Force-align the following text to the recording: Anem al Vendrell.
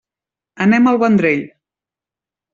Anem 0.65 0.89
al 0.93 0.97
Vendrell. 1.03 1.45